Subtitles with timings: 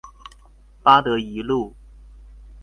[0.81, 1.75] 八德一路